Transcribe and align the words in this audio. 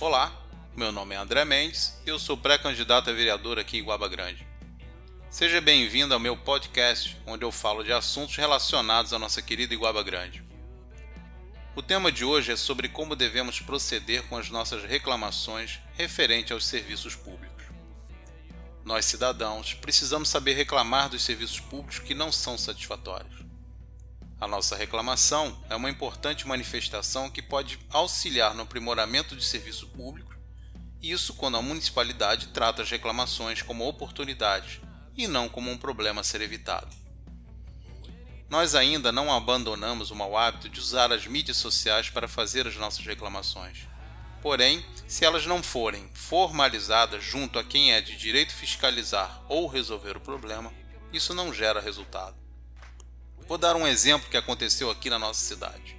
Olá, 0.00 0.32
meu 0.76 0.90
nome 0.90 1.14
é 1.14 1.18
André 1.18 1.44
Mendes 1.44 2.00
e 2.06 2.10
eu 2.10 2.18
sou 2.18 2.36
pré-candidato 2.36 3.10
a 3.10 3.12
vereador 3.12 3.58
aqui 3.58 3.78
em 3.78 3.84
Guaba 3.84 4.08
Grande. 4.08 4.46
Seja 5.30 5.60
bem-vindo 5.60 6.14
ao 6.14 6.20
meu 6.20 6.36
podcast, 6.36 7.16
onde 7.26 7.44
eu 7.44 7.52
falo 7.52 7.82
de 7.82 7.92
assuntos 7.92 8.36
relacionados 8.36 9.12
à 9.12 9.18
nossa 9.18 9.42
querida 9.42 9.74
Iguaba 9.74 10.02
Grande. 10.02 10.44
O 11.76 11.82
tema 11.82 12.12
de 12.12 12.24
hoje 12.24 12.52
é 12.52 12.56
sobre 12.56 12.88
como 12.88 13.16
devemos 13.16 13.60
proceder 13.60 14.22
com 14.28 14.36
as 14.36 14.48
nossas 14.48 14.84
reclamações 14.84 15.80
referente 15.94 16.52
aos 16.52 16.66
serviços 16.66 17.16
públicos. 17.16 17.64
Nós, 18.84 19.04
cidadãos, 19.04 19.74
precisamos 19.74 20.28
saber 20.28 20.54
reclamar 20.54 21.08
dos 21.08 21.22
serviços 21.22 21.58
públicos 21.58 21.98
que 21.98 22.14
não 22.14 22.30
são 22.30 22.56
satisfatórios. 22.58 23.43
A 24.40 24.48
nossa 24.48 24.76
reclamação 24.76 25.56
é 25.70 25.76
uma 25.76 25.88
importante 25.88 26.46
manifestação 26.46 27.30
que 27.30 27.40
pode 27.40 27.78
auxiliar 27.90 28.54
no 28.54 28.62
aprimoramento 28.62 29.36
de 29.36 29.44
serviço 29.44 29.86
público, 29.88 30.34
isso 31.00 31.34
quando 31.34 31.56
a 31.56 31.62
municipalidade 31.62 32.48
trata 32.48 32.82
as 32.82 32.90
reclamações 32.90 33.62
como 33.62 33.86
oportunidades 33.86 34.80
e 35.16 35.28
não 35.28 35.48
como 35.48 35.70
um 35.70 35.78
problema 35.78 36.20
a 36.22 36.24
ser 36.24 36.40
evitado. 36.40 36.94
Nós 38.48 38.74
ainda 38.74 39.10
não 39.10 39.32
abandonamos 39.32 40.10
o 40.10 40.14
mau 40.14 40.36
hábito 40.36 40.68
de 40.68 40.78
usar 40.78 41.12
as 41.12 41.26
mídias 41.26 41.56
sociais 41.56 42.10
para 42.10 42.28
fazer 42.28 42.66
as 42.66 42.76
nossas 42.76 43.04
reclamações. 43.04 43.86
Porém, 44.42 44.84
se 45.08 45.24
elas 45.24 45.46
não 45.46 45.62
forem 45.62 46.10
formalizadas 46.12 47.24
junto 47.24 47.58
a 47.58 47.64
quem 47.64 47.92
é 47.92 48.00
de 48.00 48.16
direito 48.16 48.52
fiscalizar 48.52 49.42
ou 49.48 49.66
resolver 49.66 50.16
o 50.16 50.20
problema, 50.20 50.72
isso 51.12 51.32
não 51.32 51.52
gera 51.52 51.80
resultado. 51.80 52.43
Vou 53.46 53.58
dar 53.58 53.76
um 53.76 53.86
exemplo 53.86 54.30
que 54.30 54.38
aconteceu 54.38 54.90
aqui 54.90 55.10
na 55.10 55.18
nossa 55.18 55.44
cidade. 55.44 55.96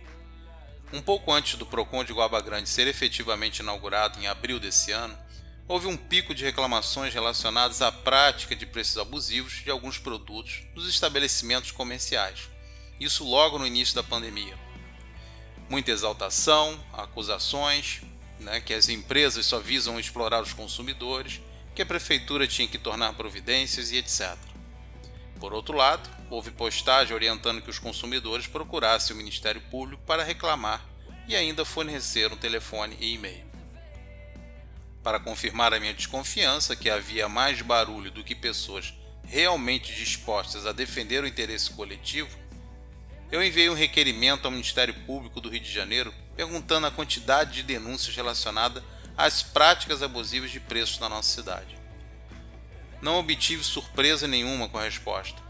Um 0.92 1.00
pouco 1.00 1.32
antes 1.32 1.56
do 1.60 1.66
Procon 1.66 2.04
de 2.04 2.12
Guaba 2.12 2.42
Grande 2.42 2.68
ser 2.68 2.88
efetivamente 2.88 3.60
inaugurado 3.60 4.20
em 4.20 4.26
abril 4.26 4.60
desse 4.60 4.92
ano, 4.92 5.16
houve 5.68 5.86
um 5.86 5.96
pico 5.96 6.34
de 6.34 6.44
reclamações 6.44 7.14
relacionadas 7.14 7.84
à 7.84 7.92
prática 7.92 8.56
de 8.56 8.66
preços 8.66 8.98
abusivos 8.98 9.62
de 9.64 9.70
alguns 9.70 10.00
produtos 10.00 10.64
nos 10.74 10.90
estabelecimentos 10.90 11.70
comerciais. 11.70 12.50
Isso 13.00 13.24
logo 13.24 13.60
no 13.60 13.68
início 13.68 13.94
da 13.94 14.04
pandemia. 14.04 14.58
Muita 15.70 15.92
exaltação, 15.92 16.84
acusações, 16.94 18.02
né, 18.40 18.60
que 18.60 18.74
as 18.74 18.90
empresas 18.90 19.46
só 19.46 19.60
visam 19.60 20.00
explorar 20.00 20.42
os 20.42 20.54
consumidores, 20.54 21.42
que 21.76 21.82
a 21.84 21.86
prefeitura 21.86 22.48
tinha 22.48 22.68
que 22.68 22.80
tornar 22.80 23.14
providências 23.14 23.92
e 23.92 23.98
etc. 23.98 24.36
Por 25.40 25.54
outro 25.54 25.76
lado, 25.76 26.10
houve 26.30 26.52
postagem 26.52 27.14
orientando 27.14 27.62
que 27.62 27.70
os 27.70 27.80
consumidores 27.80 28.48
procurassem 28.48 29.14
o 29.14 29.18
Ministério 29.18 29.62
Público 29.70 30.04
para 30.06 30.24
reclamar 30.24 30.84
e 31.28 31.36
ainda 31.36 31.66
fornecer 31.66 32.32
um 32.32 32.38
telefone 32.38 32.96
e 33.00 33.14
e-mail. 33.14 33.46
Para 35.04 35.20
confirmar 35.20 35.74
a 35.74 35.80
minha 35.80 35.94
desconfiança 35.94 36.76
que 36.76 36.90
havia 36.90 37.30
mais 37.30 37.62
barulho 37.62 38.10
do 38.12 38.24
que 38.24 38.34
pessoas 38.34 38.94
realmente 39.24 39.94
dispostas 39.94 40.66
a 40.66 40.72
defender 40.72 41.24
o 41.24 41.28
interesse 41.28 41.70
coletivo, 41.72 42.36
eu 43.32 43.44
enviei 43.44 43.70
um 43.70 43.76
requerimento 43.76 44.46
ao 44.46 44.52
Ministério 44.52 44.94
Público 45.06 45.42
do 45.42 45.50
Rio 45.50 45.62
de 45.62 45.72
Janeiro 45.72 46.14
perguntando 46.36 46.88
a 46.88 46.92
quantidade 46.92 47.54
de 47.54 47.64
denúncias 47.64 48.16
relacionadas 48.16 48.84
às 49.18 49.42
práticas 49.42 50.02
abusivas 50.02 50.52
de 50.52 50.60
preços 50.60 51.00
na 51.00 51.10
nossa 51.10 51.30
cidade. 51.34 51.85
Não 53.02 53.20
obtive 53.20 53.64
surpresa 53.64 54.28
nenhuma 54.28 54.70
com 54.70 54.78
a 54.78 54.84
resposta. 54.84 55.42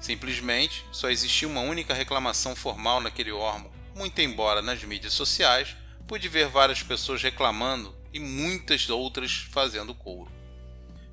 Simplesmente, 0.00 0.84
só 0.92 1.08
existia 1.08 1.48
uma 1.48 1.60
única 1.60 1.94
reclamação 1.94 2.54
formal 2.54 3.00
naquele 3.00 3.32
órgão, 3.32 3.72
muito 3.94 4.20
embora 4.20 4.60
nas 4.60 4.82
mídias 4.84 5.14
sociais 5.14 5.76
pude 6.06 6.28
ver 6.28 6.48
várias 6.48 6.82
pessoas 6.82 7.22
reclamando 7.22 7.94
e 8.12 8.20
muitas 8.20 8.88
outras 8.90 9.46
fazendo 9.50 9.94
couro. 9.94 10.30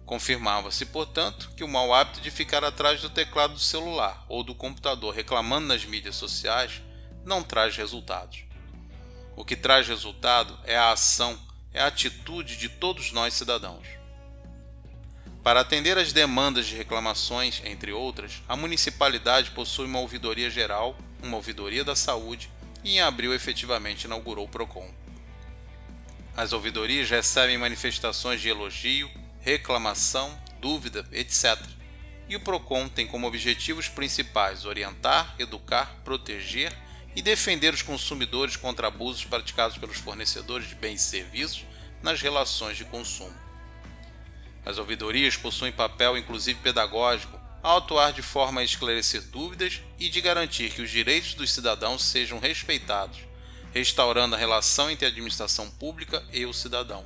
Confirmava-se, 0.05 0.85
portanto, 0.85 1.51
que 1.55 1.63
o 1.63 1.67
mau 1.67 1.93
hábito 1.93 2.19
de 2.19 2.29
ficar 2.29 2.63
atrás 2.63 3.01
do 3.01 3.09
teclado 3.09 3.53
do 3.53 3.59
celular 3.59 4.25
ou 4.27 4.43
do 4.43 4.53
computador 4.53 5.13
reclamando 5.13 5.67
nas 5.67 5.85
mídias 5.85 6.15
sociais 6.15 6.81
não 7.23 7.41
traz 7.41 7.77
resultados. 7.77 8.43
O 9.35 9.45
que 9.45 9.55
traz 9.55 9.87
resultado 9.87 10.59
é 10.65 10.75
a 10.75 10.91
ação, 10.91 11.39
é 11.73 11.81
a 11.81 11.87
atitude 11.87 12.57
de 12.57 12.67
todos 12.67 13.11
nós 13.13 13.33
cidadãos. 13.33 14.00
Para 15.43 15.61
atender 15.61 15.97
às 15.97 16.13
demandas 16.13 16.67
de 16.67 16.75
reclamações, 16.75 17.63
entre 17.65 17.91
outras, 17.91 18.43
a 18.47 18.55
municipalidade 18.55 19.51
possui 19.51 19.87
uma 19.87 19.99
ouvidoria 19.99 20.51
geral, 20.51 20.95
uma 21.23 21.37
ouvidoria 21.37 21.83
da 21.83 21.95
saúde 21.95 22.47
e 22.83 22.91
em 22.97 23.01
abril 23.01 23.33
efetivamente 23.33 24.03
inaugurou 24.03 24.45
o 24.45 24.49
PROCON. 24.49 24.87
As 26.37 26.53
ouvidorias 26.53 27.09
recebem 27.09 27.57
manifestações 27.57 28.39
de 28.39 28.49
elogio, 28.49 29.09
reclamação, 29.41 30.39
dúvida, 30.59 31.07
etc. 31.11 31.59
E 32.29 32.35
o 32.35 32.39
PROCON 32.39 32.87
tem 32.87 33.07
como 33.07 33.25
objetivos 33.25 33.87
principais 33.87 34.63
orientar, 34.63 35.35
educar, 35.39 36.01
proteger 36.03 36.71
e 37.15 37.21
defender 37.21 37.73
os 37.73 37.81
consumidores 37.81 38.55
contra 38.55 38.87
abusos 38.87 39.25
praticados 39.25 39.77
pelos 39.77 39.97
fornecedores 39.97 40.69
de 40.69 40.75
bens 40.75 41.01
e 41.01 41.09
serviços 41.09 41.65
nas 42.03 42.21
relações 42.21 42.77
de 42.77 42.85
consumo. 42.85 43.40
As 44.65 44.77
ouvidorias 44.77 45.35
possuem 45.35 45.71
papel 45.71 46.17
inclusive 46.17 46.59
pedagógico 46.59 47.39
ao 47.63 47.77
atuar 47.77 48.11
de 48.11 48.21
forma 48.21 48.61
a 48.61 48.63
esclarecer 48.63 49.21
dúvidas 49.23 49.81
e 49.99 50.09
de 50.09 50.21
garantir 50.21 50.71
que 50.71 50.81
os 50.81 50.89
direitos 50.89 51.33
dos 51.33 51.51
cidadãos 51.51 52.03
sejam 52.03 52.39
respeitados, 52.39 53.19
restaurando 53.73 54.35
a 54.35 54.37
relação 54.37 54.89
entre 54.89 55.05
a 55.05 55.09
administração 55.09 55.69
pública 55.69 56.23
e 56.31 56.45
o 56.45 56.53
cidadão. 56.53 57.05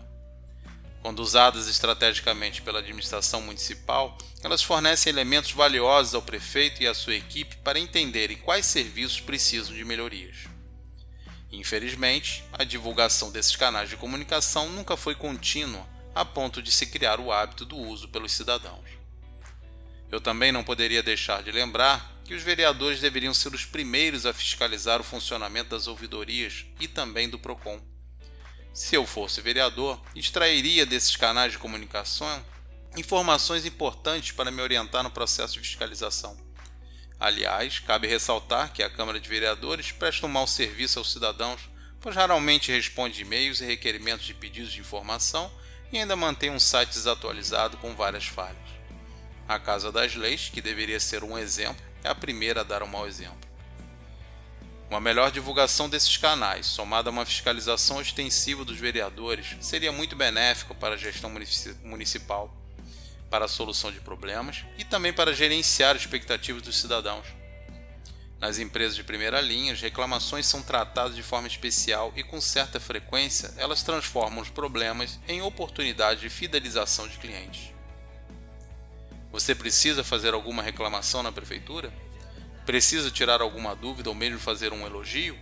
Quando 1.01 1.19
usadas 1.19 1.67
estrategicamente 1.67 2.61
pela 2.61 2.79
administração 2.79 3.41
municipal, 3.41 4.17
elas 4.41 4.63
fornecem 4.63 5.11
elementos 5.11 5.51
valiosos 5.51 6.15
ao 6.15 6.21
prefeito 6.21 6.81
e 6.81 6.87
à 6.87 6.93
sua 6.93 7.15
equipe 7.15 7.57
para 7.57 7.77
entenderem 7.77 8.37
quais 8.37 8.65
serviços 8.65 9.19
precisam 9.19 9.75
de 9.75 9.85
melhorias. 9.85 10.47
Infelizmente, 11.51 12.43
a 12.51 12.63
divulgação 12.63 13.31
desses 13.31 13.55
canais 13.55 13.89
de 13.89 13.97
comunicação 13.97 14.69
nunca 14.69 14.97
foi 14.97 15.13
contínua 15.13 15.85
a 16.15 16.23
ponto 16.23 16.61
de 16.61 16.71
se 16.71 16.85
criar 16.85 17.19
o 17.19 17.29
hábito 17.29 17.65
do 17.65 17.75
uso 17.75 18.07
pelos 18.07 18.31
cidadãos. 18.31 18.89
Eu 20.09 20.21
também 20.21 20.49
não 20.49 20.63
poderia 20.63 21.03
deixar 21.03 21.43
de 21.43 21.51
lembrar 21.51 22.15
que 22.23 22.33
os 22.33 22.41
vereadores 22.41 23.01
deveriam 23.01 23.33
ser 23.33 23.53
os 23.53 23.65
primeiros 23.65 24.25
a 24.25 24.33
fiscalizar 24.33 25.01
o 25.01 25.03
funcionamento 25.03 25.71
das 25.71 25.87
ouvidorias 25.87 26.65
e 26.79 26.87
também 26.87 27.29
do 27.29 27.37
PROCON. 27.37 27.81
Se 28.73 28.95
eu 28.95 29.05
fosse 29.05 29.41
vereador, 29.41 30.01
extrairia 30.15 30.85
desses 30.85 31.17
canais 31.17 31.51
de 31.51 31.57
comunicação 31.57 32.43
informações 32.95 33.65
importantes 33.65 34.31
para 34.31 34.49
me 34.49 34.61
orientar 34.61 35.03
no 35.03 35.11
processo 35.11 35.55
de 35.55 35.59
fiscalização. 35.59 36.37
Aliás, 37.19 37.79
cabe 37.79 38.07
ressaltar 38.07 38.71
que 38.71 38.81
a 38.81 38.89
Câmara 38.89 39.19
de 39.19 39.27
Vereadores 39.27 39.91
presta 39.91 40.25
um 40.25 40.29
mau 40.29 40.47
serviço 40.47 40.99
aos 40.99 41.11
cidadãos, 41.11 41.61
pois 41.99 42.15
raramente 42.15 42.71
responde 42.71 43.21
e-mails 43.21 43.59
e 43.59 43.65
requerimentos 43.65 44.25
de 44.25 44.33
pedidos 44.33 44.71
de 44.71 44.79
informação 44.79 45.51
e 45.91 45.97
ainda 45.97 46.15
mantém 46.15 46.49
um 46.49 46.59
site 46.59 46.89
desatualizado 46.89 47.77
com 47.77 47.95
várias 47.95 48.25
falhas. 48.25 48.57
A 49.47 49.59
Casa 49.59 49.91
das 49.91 50.15
Leis, 50.15 50.49
que 50.51 50.61
deveria 50.61 50.99
ser 50.99 51.23
um 51.23 51.37
exemplo, 51.37 51.83
é 52.03 52.09
a 52.09 52.15
primeira 52.15 52.61
a 52.61 52.63
dar 52.63 52.83
um 52.83 52.87
mau 52.87 53.07
exemplo. 53.07 53.37
Uma 54.89 54.99
melhor 54.99 55.31
divulgação 55.31 55.89
desses 55.89 56.15
canais, 56.17 56.65
somada 56.65 57.09
a 57.09 57.11
uma 57.11 57.25
fiscalização 57.25 57.99
extensiva 58.01 58.63
dos 58.63 58.77
vereadores, 58.77 59.55
seria 59.59 59.91
muito 59.91 60.15
benéfico 60.15 60.75
para 60.75 60.95
a 60.95 60.97
gestão 60.97 61.31
municipal, 61.83 62.55
para 63.29 63.45
a 63.45 63.47
solução 63.47 63.91
de 63.91 63.99
problemas 63.99 64.63
e 64.77 64.83
também 64.83 65.11
para 65.11 65.33
gerenciar 65.33 65.95
expectativas 65.95 66.61
dos 66.61 66.79
cidadãos. 66.79 67.25
Nas 68.39 68.59
empresas 68.59 68.95
de 68.95 69.03
primeira 69.03 69.39
linha, 69.39 69.73
as 69.73 69.81
reclamações 69.81 70.45
são 70.45 70.61
tratadas 70.61 71.15
de 71.15 71.23
forma 71.23 71.47
especial 71.47 72.11
e, 72.15 72.23
com 72.23 72.41
certa 72.41 72.79
frequência, 72.79 73.53
elas 73.57 73.81
transformam 73.81 74.41
os 74.41 74.49
problemas 74.49 75.19
em 75.27 75.41
oportunidade 75.41 76.21
de 76.21 76.29
fidelização 76.29 77.07
de 77.07 77.17
clientes. 77.17 77.73
Você 79.31 79.55
precisa 79.55 80.03
fazer 80.03 80.33
alguma 80.33 80.61
reclamação 80.61 81.23
na 81.23 81.31
prefeitura? 81.31 81.93
Precisa 82.65 83.11
tirar 83.11 83.41
alguma 83.41 83.75
dúvida 83.75 84.09
ou 84.09 84.15
mesmo 84.15 84.39
fazer 84.39 84.73
um 84.73 84.85
elogio? 84.85 85.37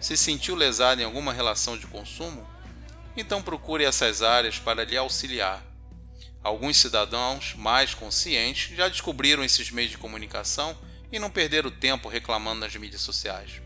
Se 0.00 0.16
sentiu 0.16 0.54
lesado 0.54 1.00
em 1.00 1.04
alguma 1.04 1.32
relação 1.32 1.76
de 1.76 1.86
consumo? 1.86 2.46
Então 3.16 3.42
procure 3.42 3.84
essas 3.84 4.22
áreas 4.22 4.58
para 4.58 4.84
lhe 4.84 4.96
auxiliar. 4.96 5.62
Alguns 6.42 6.78
cidadãos 6.78 7.54
mais 7.56 7.94
conscientes 7.94 8.74
já 8.76 8.88
descobriram 8.88 9.44
esses 9.44 9.70
meios 9.70 9.90
de 9.90 9.98
comunicação 9.98 10.76
e 11.12 11.18
não 11.18 11.30
perder 11.30 11.66
o 11.66 11.70
tempo 11.70 12.08
reclamando 12.08 12.60
nas 12.60 12.74
mídias 12.76 13.02
sociais. 13.02 13.60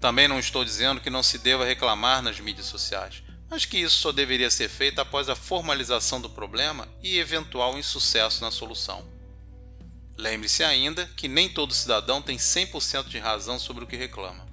Também 0.00 0.26
não 0.26 0.38
estou 0.38 0.64
dizendo 0.64 1.00
que 1.00 1.10
não 1.10 1.22
se 1.22 1.38
deva 1.38 1.64
reclamar 1.64 2.22
nas 2.22 2.40
mídias 2.40 2.66
sociais, 2.66 3.22
mas 3.48 3.64
que 3.64 3.78
isso 3.78 3.98
só 3.98 4.12
deveria 4.12 4.50
ser 4.50 4.68
feito 4.68 4.98
após 5.00 5.28
a 5.28 5.36
formalização 5.36 6.20
do 6.20 6.28
problema 6.30 6.88
e 7.02 7.18
eventual 7.18 7.78
insucesso 7.78 8.42
na 8.42 8.50
solução. 8.50 9.06
Lembre-se 10.16 10.64
ainda 10.64 11.06
que 11.16 11.28
nem 11.28 11.48
todo 11.48 11.74
cidadão 11.74 12.20
tem 12.20 12.36
100% 12.36 13.08
de 13.08 13.18
razão 13.18 13.58
sobre 13.58 13.84
o 13.84 13.86
que 13.86 13.96
reclama. 13.96 14.46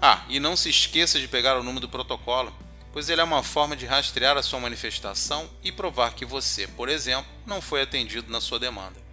Ah, 0.00 0.24
e 0.28 0.38
não 0.38 0.56
se 0.56 0.68
esqueça 0.68 1.18
de 1.18 1.28
pegar 1.28 1.58
o 1.58 1.62
número 1.62 1.80
do 1.80 1.88
protocolo, 1.88 2.56
pois 2.92 3.08
ele 3.08 3.20
é 3.20 3.24
uma 3.24 3.42
forma 3.42 3.76
de 3.76 3.86
rastrear 3.86 4.36
a 4.36 4.42
sua 4.42 4.60
manifestação 4.60 5.50
e 5.62 5.72
provar 5.72 6.14
que 6.14 6.24
você, 6.24 6.66
por 6.66 6.88
exemplo, 6.88 7.30
não 7.44 7.60
foi 7.60 7.82
atendido 7.82 8.30
na 8.30 8.40
sua 8.40 8.58
demanda. 8.58 9.03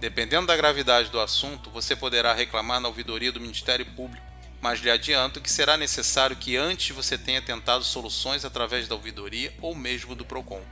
Dependendo 0.00 0.46
da 0.46 0.56
gravidade 0.56 1.10
do 1.10 1.20
assunto, 1.20 1.70
você 1.70 1.96
poderá 1.96 2.32
reclamar 2.32 2.80
na 2.80 2.88
ouvidoria 2.88 3.32
do 3.32 3.40
Ministério 3.40 3.84
Público, 3.84 4.24
mas 4.60 4.80
lhe 4.80 4.90
adianto 4.90 5.40
que 5.40 5.50
será 5.50 5.76
necessário 5.76 6.36
que 6.36 6.56
antes 6.56 6.94
você 6.94 7.18
tenha 7.18 7.42
tentado 7.42 7.82
soluções 7.82 8.44
através 8.44 8.86
da 8.86 8.94
ouvidoria 8.94 9.52
ou 9.60 9.74
mesmo 9.74 10.14
do 10.14 10.24
PROCON. 10.24 10.62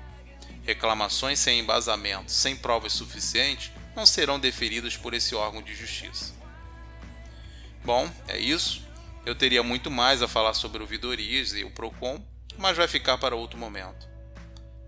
Reclamações 0.64 1.38
sem 1.40 1.58
embasamento, 1.58 2.31
sem 2.31 2.56
provas 2.56 2.93
suficientes, 2.93 3.73
não 3.96 4.06
serão 4.06 4.38
deferidas 4.38 4.96
por 4.96 5.12
esse 5.12 5.34
órgão 5.34 5.62
de 5.62 5.75
justiça. 5.75 6.34
Bom, 7.84 8.11
é 8.29 8.38
isso. 8.38 8.84
Eu 9.25 9.34
teria 9.34 9.62
muito 9.62 9.90
mais 9.90 10.22
a 10.22 10.29
falar 10.29 10.55
sobre 10.55 10.82
ouvidorias 10.82 11.52
e 11.52 11.64
o 11.64 11.70
PROCON, 11.70 12.25
mas 12.58 12.76
vai 12.76 12.87
ficar 12.87 13.19
para 13.19 13.34
outro 13.34 13.58
momento. 13.58 14.08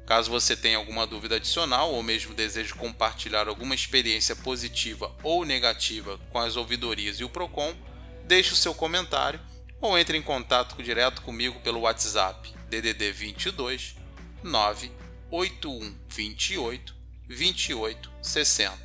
Caso 0.08 0.28
você 0.31 0.56
tenha 0.56 0.78
alguma 0.78 1.06
dúvida 1.06 1.37
adicional 1.37 1.93
ou 1.93 2.02
mesmo 2.02 2.32
deseje 2.32 2.72
compartilhar 2.72 3.46
alguma 3.46 3.75
experiência 3.75 4.34
positiva 4.34 5.14
ou 5.22 5.44
negativa 5.44 6.19
com 6.32 6.38
as 6.38 6.56
ouvidorias 6.56 7.20
e 7.20 7.25
o 7.25 7.28
Procon, 7.28 7.76
deixe 8.25 8.55
o 8.55 8.56
seu 8.56 8.72
comentário 8.72 9.38
ou 9.82 9.99
entre 9.99 10.16
em 10.16 10.22
contato 10.22 10.82
direto 10.82 11.20
comigo 11.20 11.60
pelo 11.60 11.81
WhatsApp 11.81 12.55
DDD 12.70 13.12
22 13.12 13.96
98128 14.43 16.94
2860. 17.28 18.78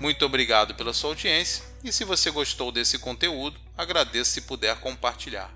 Muito 0.00 0.24
obrigado 0.24 0.74
pela 0.74 0.94
sua 0.94 1.10
audiência 1.10 1.62
e 1.84 1.92
se 1.92 2.04
você 2.04 2.30
gostou 2.30 2.72
desse 2.72 2.98
conteúdo, 2.98 3.60
agradeço 3.76 4.30
se 4.30 4.40
puder 4.40 4.80
compartilhar. 4.80 5.54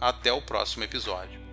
Até 0.00 0.32
o 0.32 0.42
próximo 0.42 0.82
episódio. 0.82 1.45